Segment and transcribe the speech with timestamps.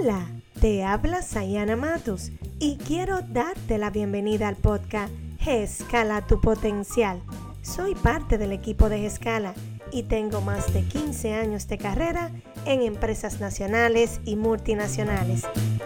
[0.00, 0.26] Hola,
[0.62, 5.12] te habla Sayana Matos y quiero darte la bienvenida al podcast
[5.44, 7.20] G-Escala tu potencial.
[7.60, 9.52] Soy parte del equipo de G-Escala
[9.92, 12.30] y tengo más de 15 años de carrera
[12.64, 15.42] en empresas nacionales y multinacionales,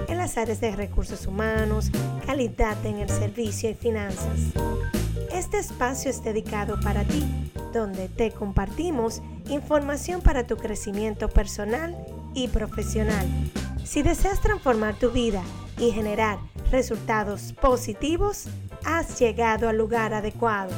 [0.07, 1.91] en las áreas de recursos humanos,
[2.25, 4.53] calidad en el servicio y finanzas.
[5.33, 7.25] Este espacio es dedicado para ti,
[7.73, 11.97] donde te compartimos información para tu crecimiento personal
[12.33, 13.27] y profesional.
[13.85, 15.43] Si deseas transformar tu vida
[15.79, 16.39] y generar
[16.71, 18.47] resultados positivos,
[18.83, 20.73] has llegado al lugar adecuado.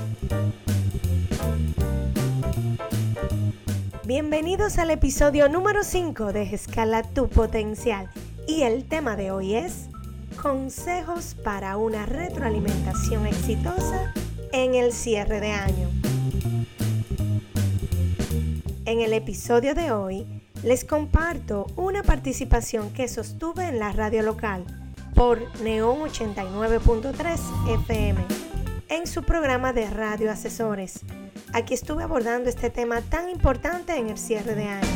[4.05, 8.11] Bienvenidos al episodio número 5 de Escala tu potencial
[8.49, 9.89] y el tema de hoy es
[10.43, 14.13] consejos para una retroalimentación exitosa
[14.53, 15.89] en el cierre de año.
[18.85, 24.65] En el episodio de hoy les comparto una participación que sostuve en la radio local
[25.15, 28.25] por Neon 89.3 FM
[28.89, 31.05] en su programa de radio asesores
[31.57, 34.89] Aquí estuve abordando este tema tan importante en el cierre de año.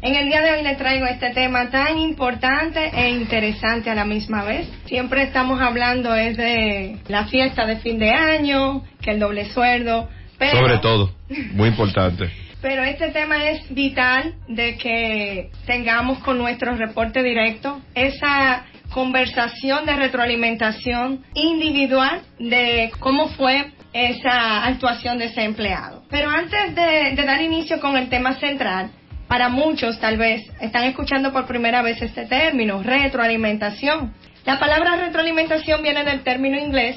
[0.00, 4.04] En el día de hoy les traigo este tema tan importante e interesante a la
[4.04, 4.68] misma vez.
[4.86, 10.08] Siempre estamos hablando es de la fiesta de fin de año, que el doble sueldo.
[10.38, 11.10] Pero, Sobre todo,
[11.52, 12.30] muy importante.
[12.66, 19.94] Pero este tema es vital de que tengamos con nuestro reporte directo esa conversación de
[19.94, 26.02] retroalimentación individual de cómo fue esa actuación de ese empleado.
[26.10, 28.90] Pero antes de, dar inicio con el tema central,
[29.28, 34.12] para muchos tal vez están escuchando por primera vez este término, retroalimentación.
[34.44, 36.96] La palabra retroalimentación viene del término inglés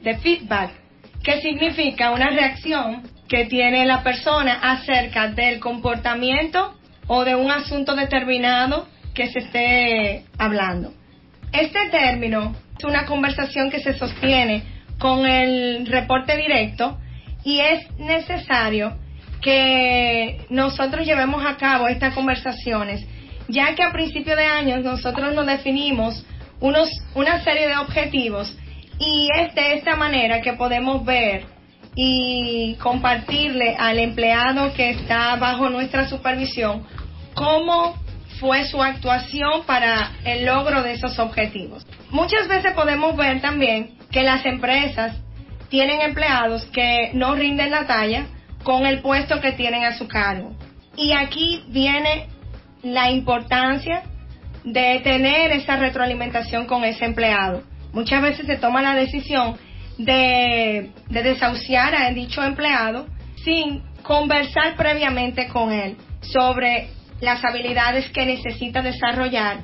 [0.00, 0.70] de feedback,
[1.22, 6.74] que significa una reacción que tiene la persona acerca del comportamiento
[7.06, 10.92] o de un asunto determinado que se esté hablando.
[11.50, 14.64] Este término es una conversación que se sostiene
[14.98, 16.98] con el reporte directo
[17.42, 18.98] y es necesario
[19.40, 23.00] que nosotros llevemos a cabo estas conversaciones,
[23.48, 26.22] ya que a principio de año nosotros nos definimos
[26.60, 28.54] unos, una serie de objetivos
[28.98, 31.46] y es de esta manera que podemos ver
[31.94, 36.86] y compartirle al empleado que está bajo nuestra supervisión
[37.34, 37.96] cómo
[38.40, 41.86] fue su actuación para el logro de esos objetivos.
[42.10, 45.16] Muchas veces podemos ver también que las empresas
[45.68, 48.26] tienen empleados que no rinden la talla
[48.62, 50.54] con el puesto que tienen a su cargo.
[50.96, 52.28] Y aquí viene
[52.82, 54.02] la importancia
[54.64, 57.62] de tener esa retroalimentación con ese empleado.
[57.92, 59.56] Muchas veces se toma la decisión
[59.98, 63.06] de, de desahuciar a dicho empleado
[63.44, 66.88] sin conversar previamente con él sobre
[67.20, 69.58] las habilidades que necesita desarrollar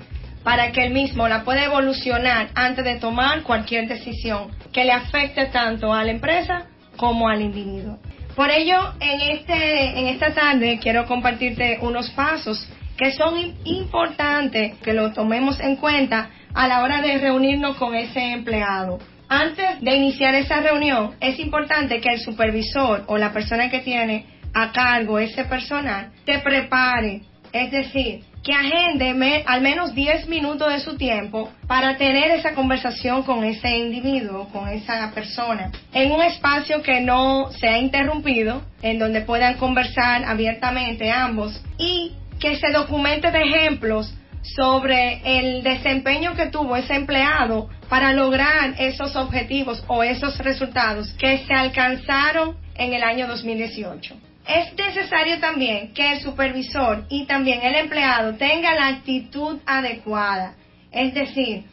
[0.45, 5.47] para que él mismo la pueda evolucionar antes de tomar cualquier decisión que le afecte
[5.47, 6.67] tanto a la empresa
[6.97, 7.99] como al individuo.
[8.37, 14.93] Por ello, en, este, en esta tarde quiero compartirte unos pasos que son importantes que
[14.93, 18.99] lo tomemos en cuenta a la hora de reunirnos con ese empleado.
[19.29, 24.25] Antes de iniciar esa reunión, es importante que el supervisor o la persona que tiene
[24.55, 27.21] a cargo ese personal te prepare,
[27.53, 33.23] es decir, que agende al menos 10 minutos de su tiempo para tener esa conversación
[33.23, 39.21] con ese individuo, con esa persona, en un espacio que no sea interrumpido, en donde
[39.21, 44.15] puedan conversar abiertamente ambos y que se documente de ejemplos
[44.55, 51.45] sobre el desempeño que tuvo ese empleado para lograr esos objetivos o esos resultados que
[51.47, 57.75] se alcanzaron en el año 2018 es necesario también que el supervisor y también el
[57.75, 60.55] empleado tenga la actitud adecuada.
[60.91, 61.65] Es decir,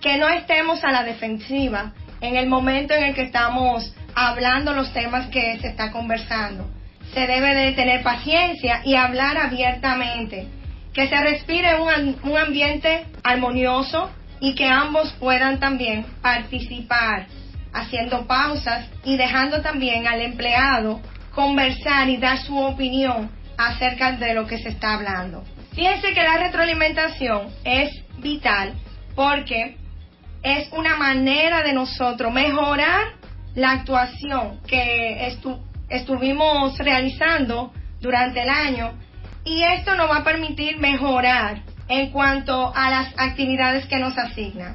[0.00, 1.92] que no estemos a la defensiva
[2.22, 6.66] en el momento en el que estamos hablando los temas que se está conversando.
[7.12, 10.46] Se debe de tener paciencia y hablar abiertamente.
[10.94, 14.10] Que se respire un, un ambiente armonioso
[14.40, 17.26] y que ambos puedan también participar
[17.72, 21.00] haciendo pausas y dejando también al empleado
[21.34, 25.44] conversar y dar su opinión acerca de lo que se está hablando.
[25.74, 28.74] Fíjense que la retroalimentación es vital
[29.16, 29.76] porque
[30.42, 33.14] es una manera de nosotros mejorar
[33.54, 35.36] la actuación que
[35.88, 38.92] estuvimos realizando durante el año
[39.44, 44.74] y esto nos va a permitir mejorar en cuanto a las actividades que nos asignan.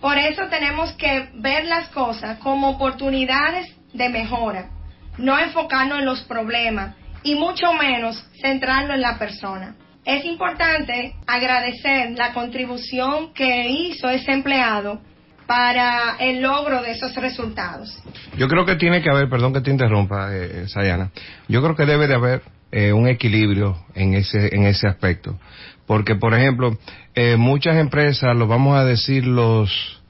[0.00, 4.70] Por eso tenemos que ver las cosas como oportunidades de mejora
[5.18, 9.74] no enfocarnos en los problemas y mucho menos centrarlo en la persona.
[10.04, 15.00] es importante agradecer la contribución que hizo ese empleado
[15.48, 18.00] para el logro de esos resultados.
[18.36, 21.10] Yo creo que tiene que haber, perdón que te interrumpa, eh, eh Sayana,
[21.48, 22.42] yo creo que debe de haber
[22.72, 25.38] eh, un equilibrio en ese, en ese aspecto.
[25.86, 26.76] Porque, por ejemplo,
[27.14, 30.02] eh, muchas empresas, lo vamos a decir los,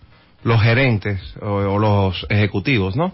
[0.43, 3.13] los gerentes o, los ejecutivos, ¿no?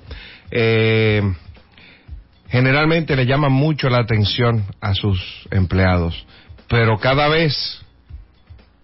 [2.51, 6.27] generalmente le llaman mucho la atención a sus empleados,
[6.69, 7.83] pero cada vez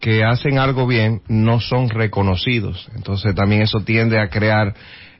[0.00, 2.88] que hacen algo bien no son reconocidos.
[2.94, 4.75] Entonces también eso tiende a crear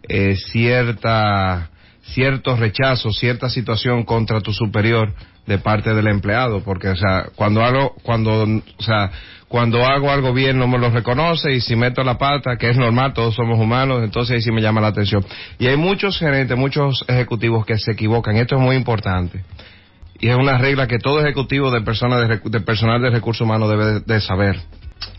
[0.08, 1.70] eh, cierta
[2.14, 5.14] cierto rechazo, cierta situación contra tu superior
[5.46, 9.10] de parte del empleado, porque o sea, cuando hago cuando o sea,
[9.49, 12.76] cuando hago algo bien no me lo reconoce y si meto la pata, que es
[12.76, 15.25] normal, todos somos humanos, entonces ahí sí me llama la atención.
[15.58, 19.43] Y hay muchos gerentes, muchos ejecutivos que se equivocan, esto es muy importante.
[20.20, 24.00] Y es una regla que todo ejecutivo de, personas de, personal de recursos humanos debe
[24.00, 24.60] de, saber,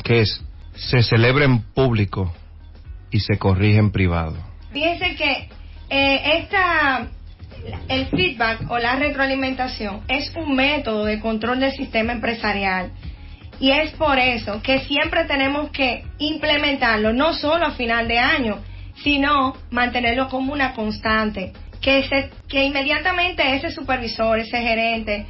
[0.03, 0.43] que es,
[0.75, 2.33] se celebra en público
[3.09, 4.35] y se corrige en privado.
[4.71, 5.49] Fíjense que
[5.89, 7.07] eh, esta,
[7.87, 12.91] el feedback o la retroalimentación es un método de control del sistema empresarial.
[13.59, 18.59] Y es por eso que siempre tenemos que implementarlo, no solo a final de año,
[19.03, 25.25] sino mantenerlo como una constante que, se, que inmediatamente ese supervisor, ese gerente,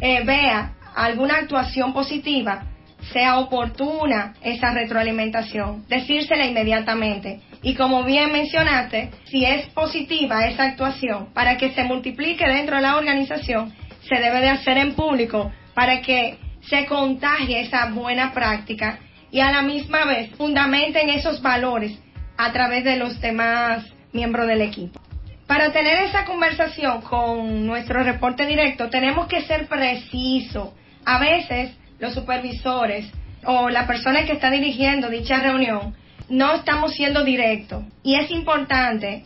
[0.00, 2.64] eh, vea alguna actuación positiva,
[3.12, 7.40] sea oportuna esa retroalimentación, decírsela inmediatamente.
[7.62, 12.82] Y como bien mencionaste, si es positiva esa actuación, para que se multiplique dentro de
[12.82, 13.72] la organización,
[14.08, 18.98] se debe de hacer en público para que se contagie esa buena práctica
[19.30, 21.98] y a la misma vez fundamenten esos valores
[22.36, 25.00] a través de los demás miembros del equipo.
[25.46, 30.70] Para tener esa conversación con nuestro reporte directo tenemos que ser precisos.
[31.04, 33.10] A veces los supervisores
[33.44, 35.94] o la persona que está dirigiendo dicha reunión
[36.28, 39.24] no estamos siendo directos y es importante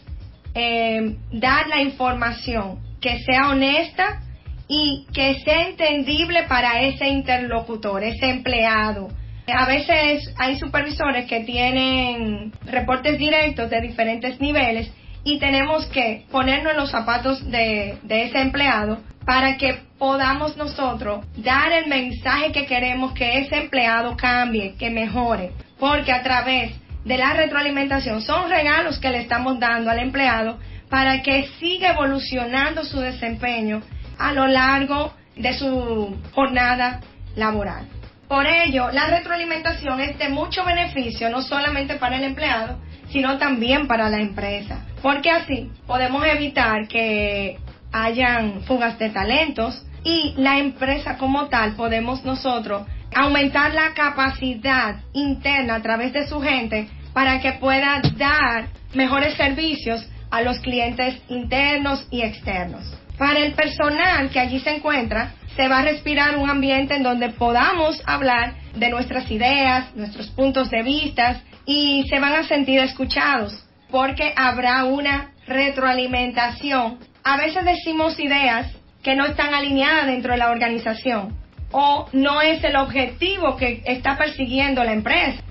[0.54, 4.20] eh, dar la información que sea honesta
[4.68, 9.08] y que sea entendible para ese interlocutor, ese empleado.
[9.52, 14.92] A veces hay supervisores que tienen reportes directos de diferentes niveles
[15.24, 21.72] y tenemos que ponernos en los zapatos de, ese empleado para que podamos nosotros dar
[21.72, 26.72] el mensaje que queremos que ese empleado cambie, que mejore, porque a través
[27.04, 30.58] de la retroalimentación son regalos que le estamos dando al empleado
[30.88, 33.82] para que siga evolucionando su desempeño
[34.18, 37.00] a lo largo de su jornada
[37.36, 37.86] laboral.
[38.28, 42.78] Por ello, la retroalimentación es de mucho beneficio, no solamente para el empleado,
[43.10, 44.86] sino también para la empresa.
[45.02, 47.58] Porque así podemos evitar que
[47.92, 55.76] hayan fugas de talentos y la empresa como tal podemos nosotros aumentar la capacidad interna
[55.76, 62.06] a través de su gente para que pueda dar mejores servicios a los clientes internos
[62.10, 62.84] y externos.
[63.18, 67.30] Para el personal que allí se encuentra, se va a respirar un ambiente en donde
[67.30, 73.66] podamos hablar de nuestras ideas, nuestros puntos de vista y se van a sentir escuchados
[73.90, 76.98] porque habrá una retroalimentación.
[77.24, 78.70] A veces decimos ideas
[79.02, 81.36] que no están alineadas dentro de la organización
[81.72, 85.42] o no es el objetivo que está persiguiendo la empresa.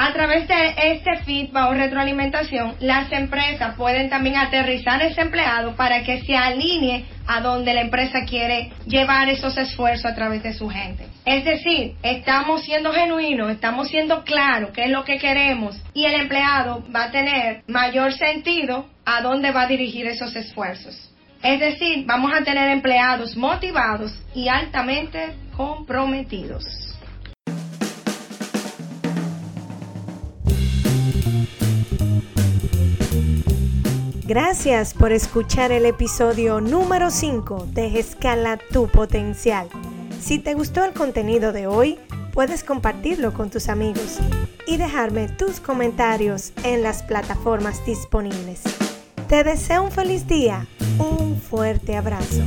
[0.00, 5.74] A través de este feedback o retroalimentación, las empresas pueden también aterrizar a ese empleado
[5.74, 10.52] para que se alinee a donde la empresa quiere llevar esos esfuerzos a través de
[10.54, 11.08] su gente.
[11.24, 16.14] Es decir, estamos siendo genuinos, estamos siendo claros qué es lo que queremos y el
[16.14, 21.10] empleado va a tener mayor sentido a dónde va a dirigir esos esfuerzos.
[21.42, 26.87] Es decir, vamos a tener empleados motivados y altamente comprometidos.
[34.28, 39.68] Gracias por escuchar el episodio número 5 de Escala tu potencial.
[40.20, 41.98] Si te gustó el contenido de hoy,
[42.34, 44.18] puedes compartirlo con tus amigos
[44.66, 48.62] y dejarme tus comentarios en las plataformas disponibles.
[49.28, 50.66] Te deseo un feliz día,
[50.98, 52.42] un fuerte abrazo.